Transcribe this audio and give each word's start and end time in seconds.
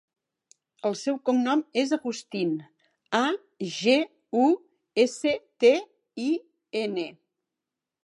El 0.89 0.95
seu 1.01 1.19
cognom 1.29 1.61
és 1.81 1.93
Agustin: 1.97 2.55
a, 3.19 3.21
ge, 3.77 3.97
u, 4.47 4.49
essa, 5.07 5.39
te, 5.65 5.75
i, 6.29 6.31
ena. 6.87 7.09